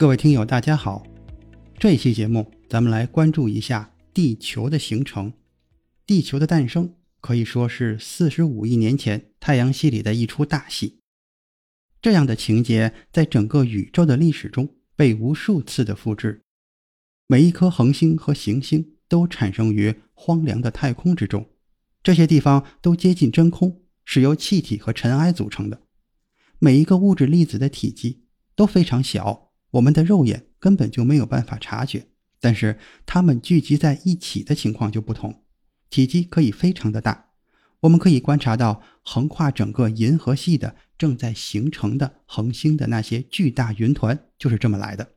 [0.00, 1.06] 各位听友，大家好。
[1.78, 5.30] 这一期节目，咱们来关注一下地球的形成。
[6.06, 11.00] 地球的诞生可以说是四十五亿年前太阳系里的一出大戏。
[12.00, 16.40] 这样的情节在整个宇宙的历史中被无数次的复制。
[17.26, 21.46] 每一颗恒星和行星都产生于荒凉的太空之中，
[22.02, 25.82] 这些地方都接近真空，是由气体和尘埃组成的。
[26.58, 28.24] 每一个物质粒子的体积
[28.54, 29.49] 都非常小。
[29.72, 32.06] 我们的肉眼根本就没有办法察觉，
[32.40, 35.42] 但是它们聚集在一起的情况就不同，
[35.88, 37.26] 体积可以非常的大。
[37.80, 45.12] 我们可以观察到横跨整个银河系的正在形成的恒星的那些巨大云团就是这么来的。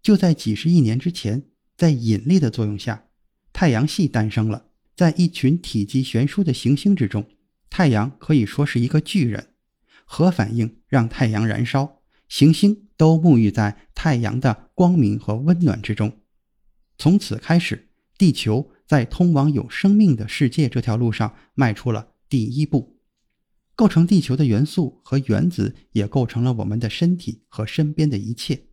[0.00, 1.42] 就在几十亿年之前，
[1.76, 3.04] 在引力的作用下，
[3.52, 4.66] 太阳系诞生了。
[4.94, 7.26] 在一群体积悬殊的行星之中，
[7.68, 9.48] 太阳可以说是一个巨人。
[10.04, 12.88] 核反应让太阳燃烧，行星。
[13.02, 16.20] 都沐浴在太阳的光明和温暖之中。
[16.96, 23.00] 从此开始，地球在通往有生命的世界这条路上迈出了第一步。
[23.74, 28.68] 构成地球的元素和原子也构成了我们的身体和身边的一切。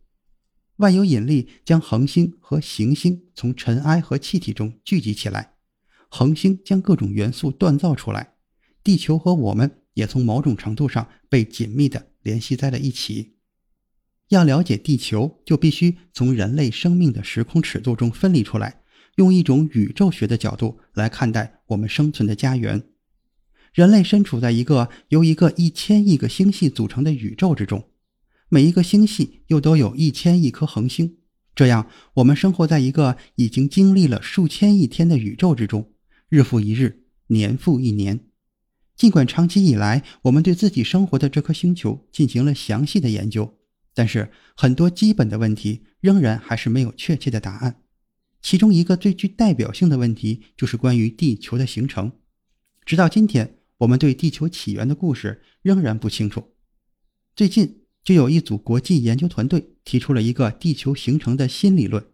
[0.76, 5.54] 万有引力将恒星和行星从尘埃和气体中聚集起来，
[6.08, 8.34] 恒星将各种元素锻造出来，
[8.84, 13.39] 地球和我们也从某种程度上被紧密地联系在了一起。
[14.30, 18.82] 要了解地球，就必须从人类生命的时空尺度中分离出来，
[19.16, 22.82] 用一种宇宙学的角度来看待我们生存的家园。
[23.72, 27.88] 人类身处在一个由一个一千亿个星系组成的宇宙之中，
[28.48, 31.16] 每一个星系又都有一千亿颗恒星。
[31.56, 35.92] 这样，我们生活在一个已经经历了数千亿天的宇宙之中，
[36.28, 38.20] 日复一日，年复一年。
[38.96, 43.59] 尽管长期以来，我们对自己生活的这颗星球进行了详细的研究。
[43.94, 47.82] 但是很多基本的问题仍然还是没有确切的答案。
[48.42, 52.12] 其中一个最具代表性的问题就是关于地球的形成。
[52.86, 56.54] 直到今天，我们对地球起源的故事仍然不清楚。
[57.36, 62.04] 最近就有一组国际研究团队提出了一个地球形成的新理论。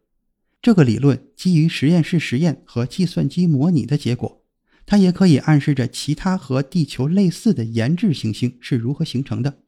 [0.61, 4.45] 这个理论基于实验室实验和计算机模拟的结果，
[4.85, 9.63] 它也可以暗示着其他和地球类似的研制行星是如何形成的。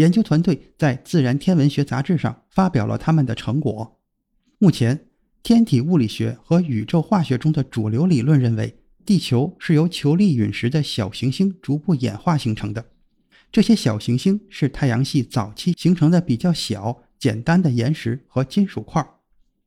[0.00, 4.00] 研究团队在《自然天文学》杂志上发表了他们的成果。
[4.56, 5.08] 目前，
[5.42, 12.86] 天体物理学和宇宙化学中的主流理论认为，地球是由球粒陨石的小行星逐步演化形成的。
[13.52, 19.06] 这些小行星是太阳系早期形成的比较小、简单的岩石和金属块。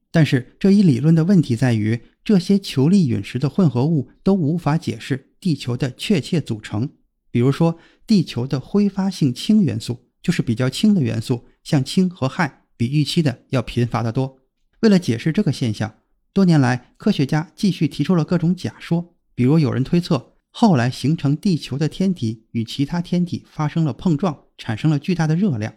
[0.09, 6.89] 但是，这一理论的问题在于，这些球粒陨石的混合物都无法解释地球的确切组成。
[7.29, 7.77] 比如说，
[8.07, 10.09] 地球的挥发性氢元素。
[10.23, 14.39] 就是比较轻的元素，像氢和氦，比预期的要贫乏得多。
[14.79, 15.97] 为了解释这个现象，
[16.31, 19.13] 多年来科学家继续提出了各种假说。
[19.35, 25.75] 比如有人推测，后来形成地球的天体与其他天体发生了碰撞，产生了巨大的热量。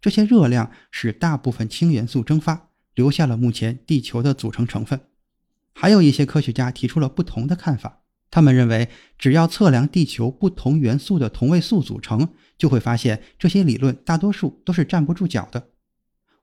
[0.00, 5.00] 这些热量使大部分氢元素蒸发，留下了目前地球的组成成分。
[5.74, 8.02] 还有一些科学家提出了不同的看法。
[8.36, 15.70] 他们认为，只要测量地球不同元素的同位素组成，就会发现这些理论大多数都是站不住脚的。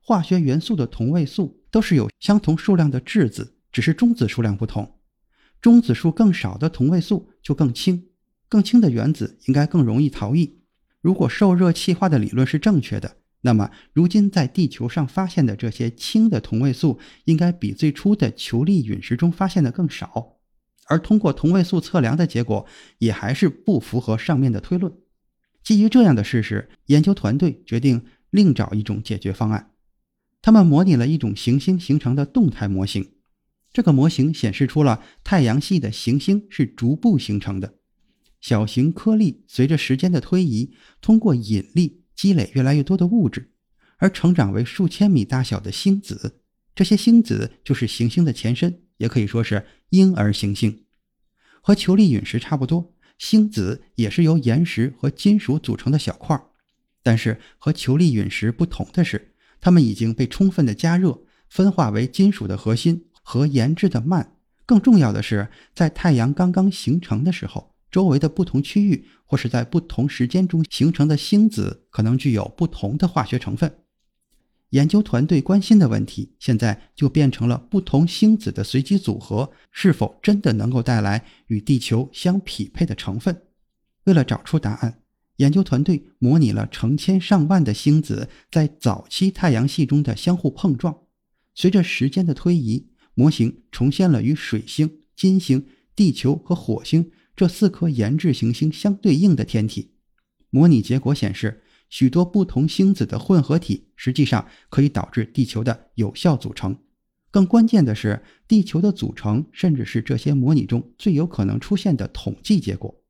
[0.00, 4.96] 化学元素的同位素都是有相同数量的质子，只是中子数量不同。
[5.60, 8.08] 中子数更少的同位素就更轻，
[8.48, 10.62] 更轻的原子应该更容易逃逸。
[11.00, 20.33] 如果受热气化的理论是正确的，那么如今在地球上发现的这些氢的同位素，应该比最初的球粒陨石中发现的更少。
[20.86, 22.66] 而通过同位素测量的结果
[22.98, 24.92] 也还是不符合上面的推论。
[25.62, 29.70] 基于这样的事实，研究团队决定另找一种解决方案。
[30.42, 33.12] 他们模拟了一种行星形成的动态模型。
[33.72, 37.74] 这个模型显示出了太阳系的行星是逐步形成的，
[38.40, 43.50] 小型颗粒随着时间的推移，通过引力积累越来越多的物质，
[43.96, 46.40] 而成长为数千米大小的星子。
[46.74, 48.83] 这些星子就是行星的前身。
[48.98, 50.84] 也可以说是婴儿行星，
[51.60, 52.94] 和球粒陨石差不多。
[53.16, 56.46] 星子也是由岩石和金属组成的小块儿，
[57.02, 64.32] 但是和球粒陨石不同的是，它们已经被充分的加热，分化为金属的核心和研制的幔。
[64.66, 73.83] 更重要的是，在太阳刚刚形成的时候，周围的不同区域或是在不同时间中形成的星子可能具有不同的化学成分。
[74.74, 83.42] 研究团队关心的问题，现在就变成了不同星子的随机组合是否真的能够带来与地球相匹配的成分。
[84.02, 84.98] 为了找出答案，
[85.36, 91.02] 研究团队模拟了成千上万的星子在早期太阳系中的相互碰撞。
[91.54, 99.92] 随着时间的推移，模型重现了与水星、金星、地球和火星这四颗研制行星相对应的天体。
[100.50, 101.60] 模拟结果显示。
[101.88, 106.76] 许多不同星子的混合体实际上可以导致地球的有效组成。
[107.30, 113.02] 更关键的是，地球的组成甚至是这些模拟中最有可能出现的统计结果。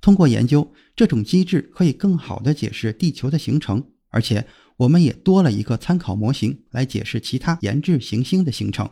[0.00, 4.46] 通过研究这种机制，可以更好地解释地球的形成，而且
[4.76, 8.90] 我们也多了一个参考模型来解释其他研制行星的形成。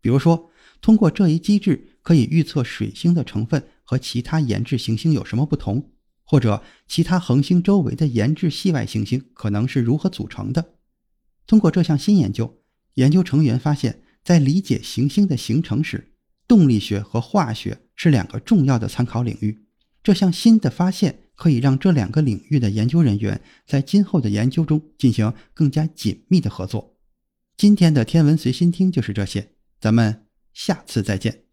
[0.00, 0.50] 比如说，
[0.80, 5.93] 通过这一机制，可以预测水星的成分和其他研制行星有什么不同。
[6.24, 10.74] 或者其他恒星周围的研制系外行星可能是如何组成的？
[11.46, 12.62] 通过这项新研究，
[12.94, 16.14] 研究成员发现，在理解行星的形成时，
[16.48, 19.66] 动力学和化学是两个重要的参考领域。
[20.02, 26.96] 这项新的发现可以让这两个领域的研究人员在今后的研究中进行更加紧密的合作。
[27.56, 31.43] 今天的天文随心听就是这些，咱们下次再见。